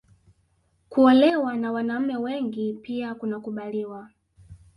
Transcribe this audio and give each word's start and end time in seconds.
Kuolewa 0.89 1.55
na 1.57 1.71
wanaume 1.71 2.15
wengi 2.17 2.73
pia 2.73 3.15
kunakubaliwa 3.15 4.09